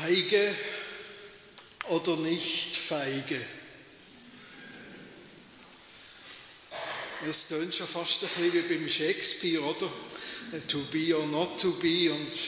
[0.00, 0.54] Feige
[1.88, 3.40] oder nicht feige?
[7.24, 9.90] Das tönt schon fast ein bisschen wie beim Shakespeare, oder?
[10.68, 12.12] To be or not to be.
[12.12, 12.38] Und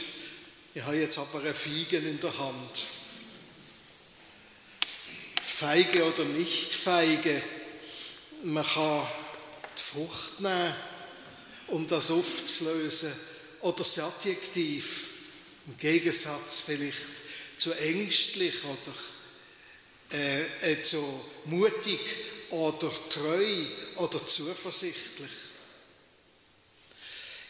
[0.75, 2.87] ich habe jetzt aber eine Feigen in der Hand.
[5.43, 7.43] Feige oder nicht feige.
[8.43, 9.07] Man kann
[9.79, 10.75] die Frucht nehmen,
[11.69, 13.13] um das aufzulösen.
[13.63, 15.07] Oder das Adjektiv.
[15.67, 17.26] Im Gegensatz vielleicht
[17.57, 18.95] zu ängstlich oder
[20.13, 21.03] äh, äh, zu
[21.47, 22.01] mutig
[22.51, 23.65] oder treu
[23.97, 25.31] oder zuversichtlich.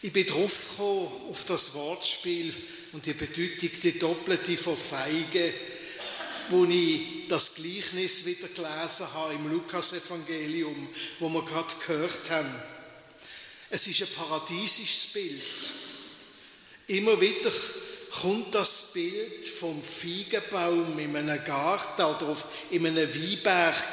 [0.01, 2.53] Ich bin drauf gekommen auf das Wortspiel
[2.93, 5.53] und die Bedeutung, die doppelte von Feige,
[6.49, 10.87] wo ich das Gleichnis wieder gelesen habe im Lukasevangelium,
[11.19, 12.53] wo wir gerade gehört haben.
[13.69, 15.71] Es ist ein paradiesisches Bild.
[16.87, 17.51] Immer wieder
[18.21, 22.37] kommt das Bild vom Feigenbaum in einem Garten oder
[22.71, 23.87] in einem Weinberg.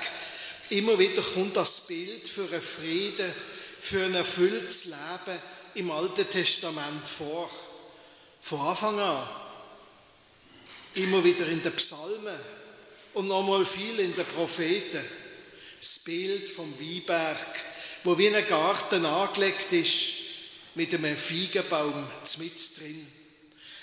[0.70, 3.32] Immer wieder kommt das Bild für einen Frieden,
[3.80, 5.38] für ein erfülltes Leben
[5.74, 7.50] im Alten Testament vor.
[8.40, 9.28] Von Anfang an.
[10.94, 12.38] Immer wieder in den Psalmen
[13.14, 15.04] und nochmal viel in den Propheten.
[15.78, 17.48] Das Bild vom Weinberg,
[18.04, 20.14] wo wie ein Garten angelegt ist,
[20.74, 22.06] mit einem Feigenbaum
[22.38, 23.23] mit drin.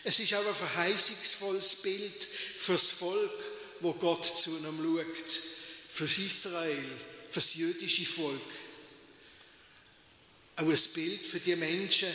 [0.03, 3.43] Es ist auch ein verheißungsvolles Bild fürs Volk,
[3.81, 5.39] wo Gott zu ihm schaut,
[5.87, 6.91] für Israel,
[7.27, 8.41] für das jüdische Volk.
[10.55, 12.09] Auch ein Bild für die Menschen,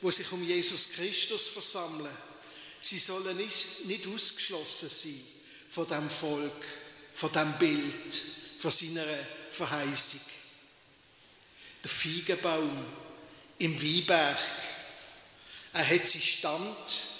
[0.00, 2.16] wo sich um Jesus Christus versammeln.
[2.80, 5.20] Sie sollen nicht, nicht ausgeschlossen sein
[5.70, 6.64] von dem Volk,
[7.12, 8.22] von dem Bild,
[8.58, 9.04] von seiner
[9.50, 10.20] Verheißung.
[11.82, 12.86] Der Feigenbaum
[13.58, 14.38] im Weinberg,
[15.72, 17.10] er hat seinen Stand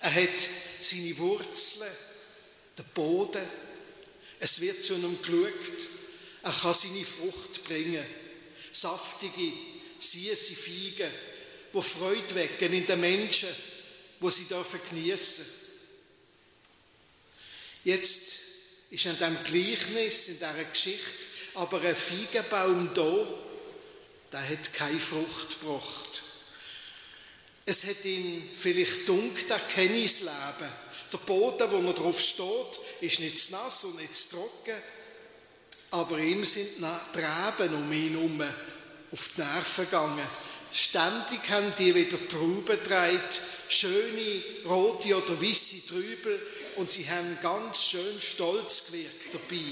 [0.00, 0.48] er hat
[0.80, 1.90] seine Wurzeln,
[2.78, 3.42] den Boden.
[4.38, 5.88] Es wird zu ihm geschaut.
[6.42, 8.06] Er kann seine Frucht bringen.
[8.70, 9.52] Saftige,
[9.98, 11.10] süße Feigen,
[11.74, 13.48] die Freude wecken in den Menschen,
[14.20, 15.46] wo sie dürfen geniessen.
[17.82, 18.38] Jetzt
[18.90, 23.26] ist in diesem Gleichnis, in dieser Geschichte, aber ein Feigenbaum da,
[24.32, 26.15] der hat keine Frucht gebracht.
[27.68, 30.86] Es hat ihn vielleicht dunkel Erkenntnisleben.
[31.12, 34.76] Der Boden, wo er drauf steht, ist nicht zu nass und nicht zu trocken,
[35.90, 38.42] aber ihm sind die Reben um ihn herum
[39.10, 40.28] auf die Nerven gegangen.
[40.72, 43.20] Ständig haben die wieder Trauben getragen,
[43.68, 46.40] schöne rote oder weiße Trübel
[46.76, 49.62] und sie haben ganz schön stolz gewirkt dabei.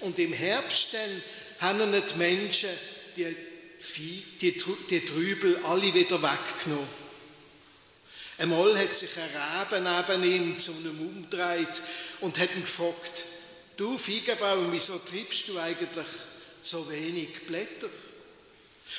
[0.00, 1.22] Und im Herbst dann
[1.60, 2.70] haben die Menschen
[3.16, 3.36] die,
[4.40, 4.52] die,
[4.90, 7.03] die Trübel alle wieder weggenommen.
[8.44, 11.80] Einmal hat sich ein Reben neben ihm zu einem umgedreht
[12.20, 13.24] und hat ihn gefragt,
[13.78, 16.06] du Feigenbaum, wieso treibst du eigentlich
[16.60, 17.88] so wenig Blätter?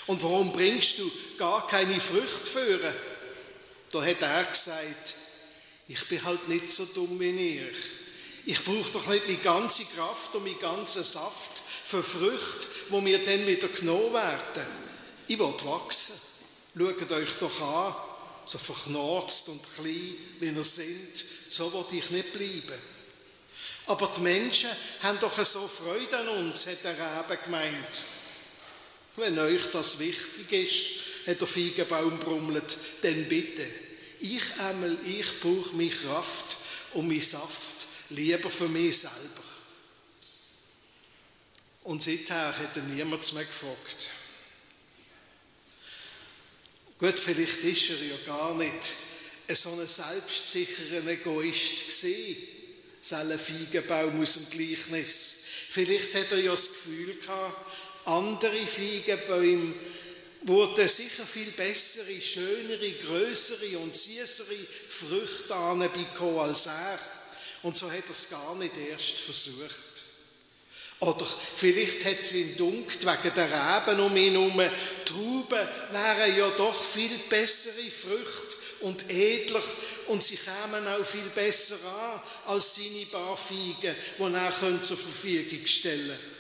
[0.08, 2.94] Und warum bringst du gar keine Früchte führen?
[3.92, 5.14] Da hat er gesagt,
[5.90, 7.72] ich bin halt nicht so dumm wie ihr.
[8.48, 13.24] Ich brauche doch nicht die ganze Kraft und meinen ganzen Saft für Früchte, wo mir
[13.24, 14.66] dann wieder genommen werden.
[15.28, 16.16] Ich will wachsen.
[16.76, 17.96] Schaut euch doch an,
[18.46, 22.80] so verknarzt und klein, wie ihr sind, so will ich nicht bleiben.
[23.88, 24.70] Aber die Menschen
[25.02, 28.06] haben doch so Freude an uns, hat der Rebe gemeint.
[29.16, 33.66] Wenn euch das wichtig ist, hat der Feigenbaum brummelt, dann bitte.
[34.20, 36.58] Ich einmal, ich brauche mich Kraft
[36.94, 39.44] und mein Saft lieber für mich selber.
[41.84, 44.10] Und seither hat er niemand mehr gefragt.
[46.98, 48.74] Gut, vielleicht ist er ja gar nicht
[49.50, 52.38] so ein selbstsicherer Egoist gewesen,
[53.12, 55.44] ein Feigenbaum aus dem Gleichnis.
[55.70, 57.76] Vielleicht hat er ja das Gefühl gehabt,
[58.06, 59.74] andere Feigenbäume
[60.44, 64.56] wurden sicher viel bessere, schönere, größere und süßere
[64.88, 67.00] Früchte anbekommen als er.
[67.64, 69.95] Und so hat er es gar nicht erst versucht.
[71.06, 71.26] Oder
[71.56, 74.62] vielleicht hat es ihn dunkt wegen der Reben um ihn herum.
[75.06, 79.62] Trauben wären ja doch viel bessere Früchte und edler
[80.08, 85.66] und sie kämen auch viel besser an als seine paar Feigen, die er zur Verfügung
[85.66, 86.36] stellen könnte.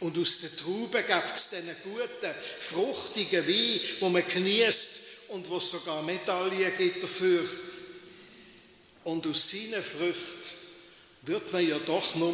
[0.00, 5.56] Und aus den Trauben gibt es einen guten, fruchtigen Wein, wo man genießt und wo
[5.56, 7.44] es sogar Medaillen gibt dafür.
[9.04, 10.56] Und aus seinen Früchten
[11.22, 12.32] wird man ja doch nur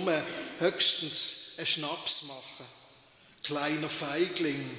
[0.58, 2.66] höchstens einen Schnaps machen.
[3.42, 4.70] Kleiner Feigling,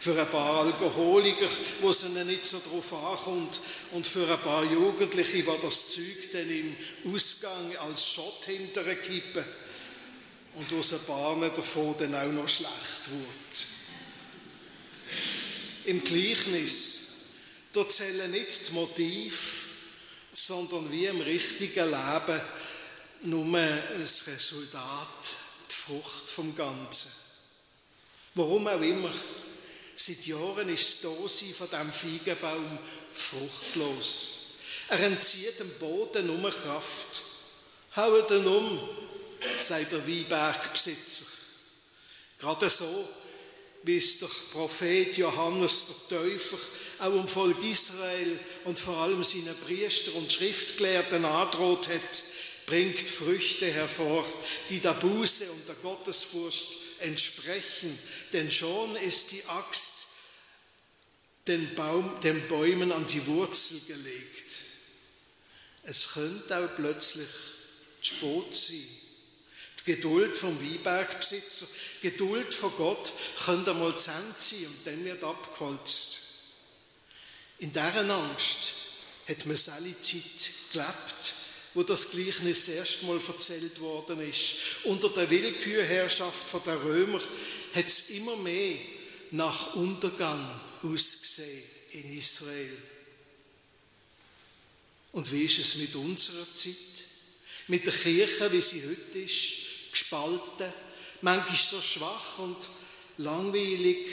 [0.00, 1.46] für ein paar Alkoholiker,
[1.82, 3.60] wo es ihnen nicht so drauf ankommt,
[3.92, 6.74] und für ein paar Jugendliche, die das Zeug dann im
[7.14, 9.44] Ausgang als Schott hinterher kippen
[10.54, 13.66] und es ein paar davon dann auch noch schlecht wird.
[15.84, 17.08] Im Gleichnis,
[17.72, 19.36] da zählen nicht die Motive,
[20.32, 22.40] sondern wie im richtigen Leben
[23.22, 25.36] nur ein Resultat,
[25.70, 27.10] die Frucht vom Ganzen.
[28.34, 29.12] Warum auch immer,
[29.96, 32.78] seit Jahren ist das Dasein von diesem Feigenbaum
[33.12, 34.36] fruchtlos.
[34.88, 37.24] Er entzieht dem Boden nur Kraft.
[37.96, 38.88] Haut ihn um,
[39.56, 41.26] sagt der Weinbergbesitzer.
[42.38, 43.08] Gerade so,
[43.82, 46.58] wie es der Prophet Johannes der Täufer
[47.00, 52.22] auch im Volk Israel und vor allem seinen Priester und Schriftgelehrten androht hat,
[52.70, 54.24] bringt Früchte hervor,
[54.68, 56.68] die der Buße und der Gottesfurcht
[57.00, 57.98] entsprechen,
[58.32, 60.06] denn schon ist die Axt
[61.48, 64.52] den, Baum, den Bäumen an die Wurzel gelegt.
[65.82, 67.28] Es könnte auch plötzlich
[68.02, 68.86] Spot sein.
[69.80, 71.66] Die Geduld vom Weinbergbesitzer,
[72.02, 73.12] Geduld von Gott
[73.46, 76.18] könnte einmal zu Ende sein und dann wird abgeholzt.
[77.58, 78.74] In dieser Angst
[79.26, 81.39] hat man alle Zeit gelebt,
[81.74, 84.54] wo das Gleichnis erstmal erzählt worden ist.
[84.84, 87.20] Unter der Willkürherrschaft der Römer
[87.74, 88.76] hat es immer mehr
[89.30, 91.62] nach Untergang ausgesehen
[91.92, 92.76] in Israel.
[95.12, 96.74] Und wie ist es mit unserer Zeit?
[97.68, 100.72] Mit der Kirche, wie sie heute ist, gespalten,
[101.20, 102.56] manchmal so schwach und
[103.18, 104.06] langweilig,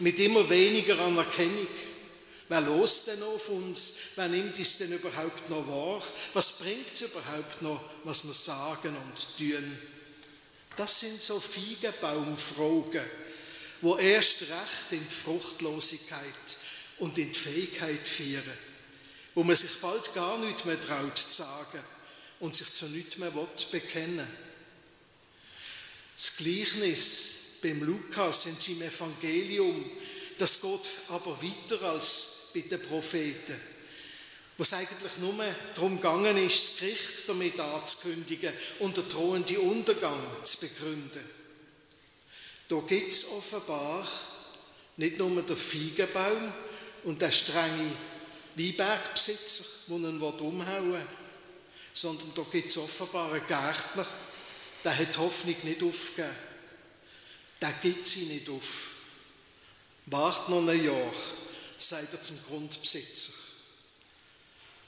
[0.00, 1.66] mit immer weniger Anerkennung.
[2.48, 3.92] Wer los denn auf uns?
[4.16, 6.02] Wer nimmt es denn überhaupt noch wahr?
[6.32, 9.78] Was bringt es überhaupt noch, was wir sagen und tun?
[10.76, 13.04] Das sind so Feigenbaumfragen,
[13.82, 16.22] wo erst recht in die Fruchtlosigkeit
[17.00, 18.58] und in die Fähigkeit führen,
[19.34, 21.84] wo man sich bald gar nicht mehr traut zu sagen
[22.40, 23.32] und sich zu nichts mehr
[23.70, 24.26] bekennen
[26.16, 29.90] Das Gleichnis beim Lukas in seinem Evangelium,
[30.38, 33.56] das geht aber weiter als bei den Propheten,
[34.56, 35.34] wo es eigentlich nur
[35.74, 41.24] darum gegangen ist, das Gericht damit anzukündigen und den drohenden Untergang zu begründen.
[42.68, 44.06] Da gibt es offenbar
[44.96, 46.52] nicht nur den Feigenbaum
[47.04, 47.92] und den strengen
[48.56, 51.06] Weinbergbesitzer, der ihn umhauen will,
[51.92, 54.06] sondern da gibt es offenbar einen Gärtner,
[54.84, 56.36] der hat die Hoffnung nicht aufgegeben.
[57.60, 58.92] Der gibt sie nicht auf.
[60.06, 61.12] Wart noch ein Jahr,
[61.80, 63.32] sagt er zum Grundbesitzer.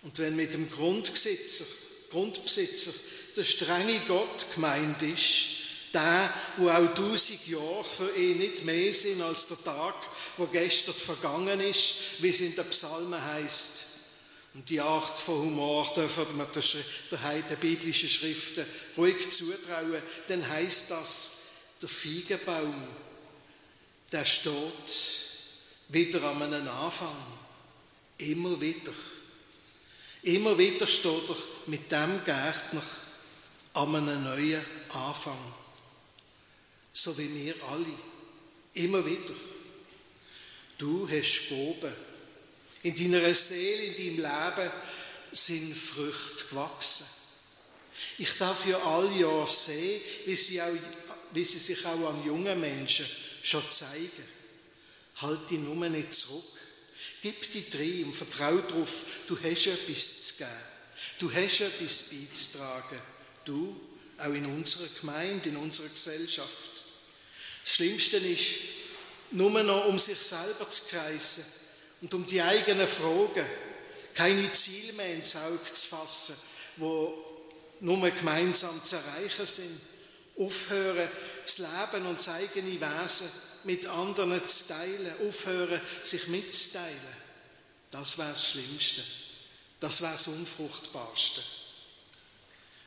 [0.03, 1.65] Und wenn mit dem Grundbesitzer,
[2.11, 2.93] Grundbesitzer
[3.37, 5.61] der strenge Gott gemeint ist,
[5.93, 9.95] der, wo auch tausend Jahre für ihn nicht mehr sind als der Tag,
[10.37, 13.87] wo gestern vergangen ist, wie es in den Psalmen heißt.
[14.55, 18.67] Und die Art von Humor dürfen wir der, der biblischen Schriften
[18.97, 21.39] ruhig zutrauen, dann heißt das,
[21.83, 22.75] der Feigenbaum,
[24.13, 25.20] der steht
[25.91, 27.17] wieder an einem Anfang.
[28.19, 28.93] Immer wieder.
[30.23, 32.83] Immer wieder steht er mit dem Gärtner
[33.75, 35.39] an einem neuen Anfang.
[36.93, 37.87] So wie wir alle.
[38.75, 39.35] Immer wieder.
[40.79, 41.95] Du hast Gaben.
[42.83, 44.71] In deiner Seele, in deinem Leben
[45.33, 47.07] sind Früchte gewachsen.
[48.19, 50.69] Ich darf ja all Jahr sehen, wie sie, auch,
[51.33, 53.07] wie sie sich auch an jungen Menschen
[53.43, 54.40] schon zeigen.
[55.21, 56.45] Halt dich nur nicht zurück.
[57.23, 60.51] Gib dich drin und vertrau darauf, du hast etwas zu geben.
[61.19, 62.99] Du hast etwas beizutragen.
[63.45, 63.79] Du,
[64.19, 66.85] auch in unserer Gemeinde, in unserer Gesellschaft.
[67.63, 68.51] Das Schlimmste ist,
[69.33, 71.45] nur noch um sich selber zu kreisen
[72.01, 73.47] und um die eigenen Fragen,
[74.15, 76.37] keine Ziele mehr ins Auge zu fassen,
[76.77, 77.31] wo
[77.81, 79.81] nur gemeinsam zu erreichen sind.
[80.39, 81.09] Aufhören,
[81.45, 83.31] das Leben und das eigene Wesen
[83.65, 87.21] mit anderen zu teilen, aufhören, sich mitzuteilen.
[87.91, 89.03] Das wäre das Schlimmste.
[89.81, 91.43] Das wäre das Unfruchtbarste.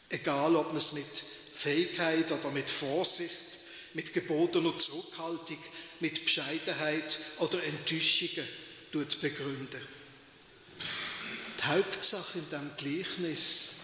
[0.10, 3.60] Egal, ob man es mit Fähigkeit oder mit Vorsicht,
[3.94, 5.58] mit gebotener Zurückhaltung,
[6.00, 8.48] mit Bescheidenheit oder Enttäuschungen
[8.92, 9.82] tut begründen.
[11.60, 13.76] Die Hauptsache in diesem Gleichnis,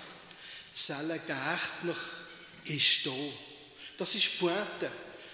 [0.74, 1.96] Zelle Gärtner,
[2.65, 3.12] ist da.
[3.98, 4.91] Das ist Pointe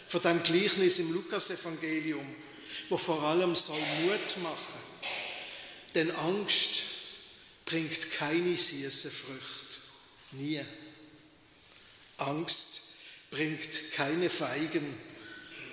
[0.08, 2.36] von dem Gleichnis im Lukasevangelium,
[2.90, 4.80] wo vor allem soll Mut machen.
[5.96, 6.84] Denn Angst
[7.66, 9.82] bringt keine süße Frucht.
[10.32, 10.64] Nie.
[12.18, 12.82] Angst
[13.32, 14.98] bringt keine Feigen,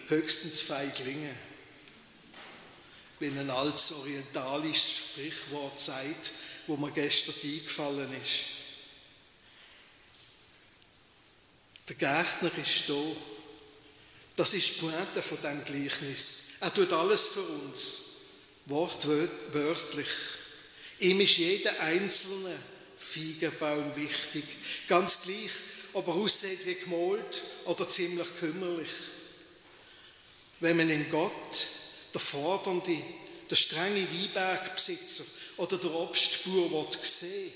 [0.09, 1.35] höchstens Feiglinge.
[3.23, 6.33] wie ein altes orientalisches Sprichwort sagt,
[6.67, 8.47] wo mir gestern eingefallen ist.
[11.89, 12.95] Der Gärtner ist da.
[14.37, 16.43] Das ist die Pointe von dem Gleichnis.
[16.61, 18.03] Er tut alles für uns,
[18.67, 20.09] wortwörtlich.
[21.01, 22.57] Ihm ist jeder einzelne
[22.97, 24.45] Feigenbaum wichtig,
[24.89, 25.51] ganz gleich,
[25.93, 28.89] ob er aussieht wie gemalt oder ziemlich kümmerlich.
[30.61, 31.67] Wenn man in Gott,
[32.15, 32.97] der fordernde,
[33.51, 35.25] der strenge Weinbergbesitzer
[35.59, 37.53] oder der Obstbauer sehen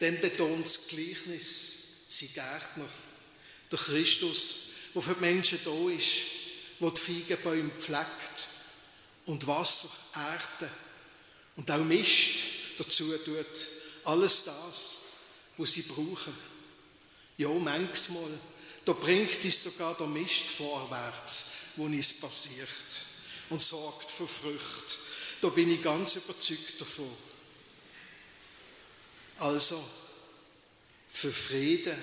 [0.00, 2.88] dann betont das Gleichnis, sein Gärtner,
[3.70, 6.22] der Christus, der für die Menschen da ist,
[6.80, 8.48] der die Feigenbäume pflegt
[9.26, 10.70] und Wasser, Erde
[11.56, 12.38] und auch Mist
[12.78, 13.68] dazu tut.
[14.04, 15.00] Alles das,
[15.56, 16.36] was sie brauchen.
[17.36, 18.30] Ja, manchmal,
[18.84, 21.44] da bringt es sogar der Mist vorwärts,
[21.76, 22.68] wo es passiert
[23.50, 24.96] und sorgt für Früchte.
[25.40, 27.10] Da bin ich ganz überzeugt davon.
[29.38, 29.82] Also,
[31.08, 31.96] für Frieden,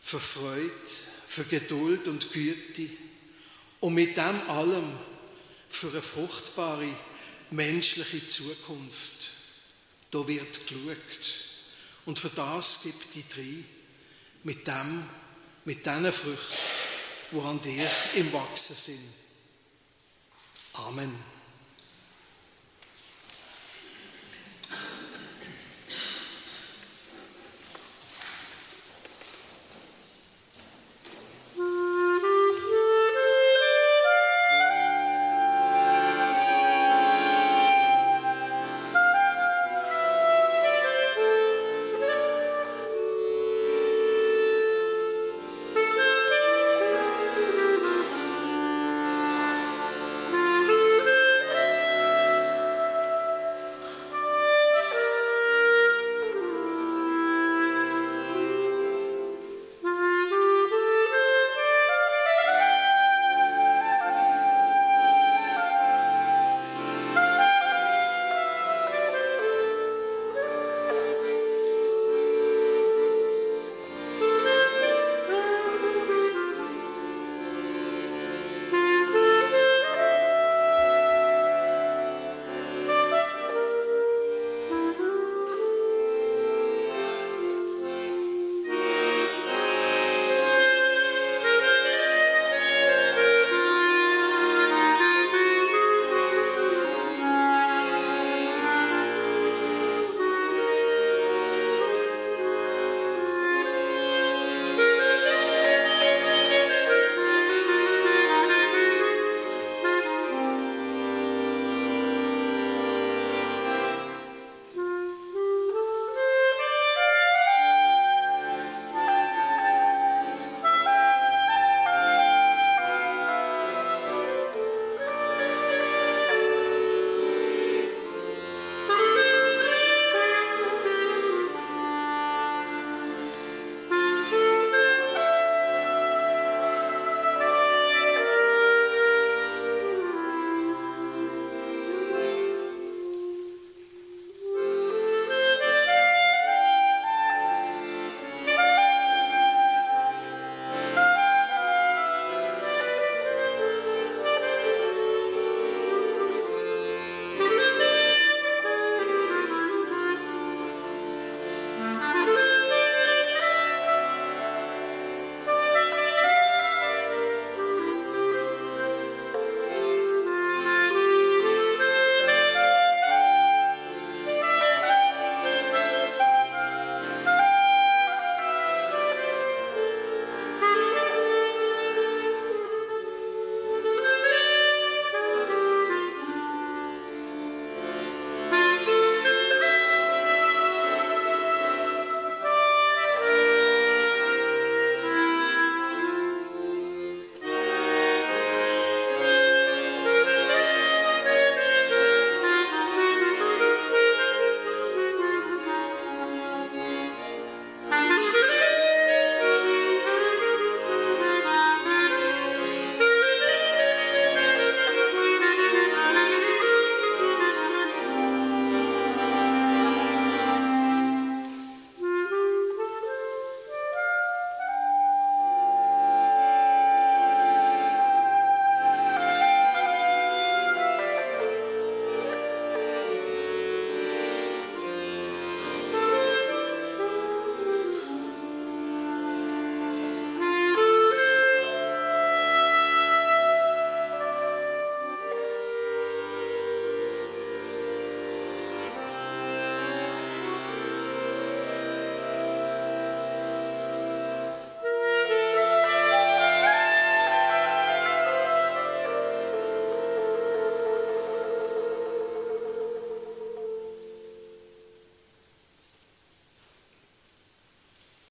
[0.00, 0.70] für Freude,
[1.26, 2.88] für Geduld und Güte
[3.80, 4.92] und mit dem allem
[5.68, 6.88] für eine fruchtbare
[7.50, 9.30] menschliche Zukunft.
[10.10, 11.44] Da wird geschaut.
[12.06, 13.64] Und für das gibt die drei
[14.42, 15.04] mit dem,
[15.64, 16.56] mit diesen Früchten,
[17.32, 19.14] wo an dir im Wachsen sind.
[20.72, 21.39] Amen.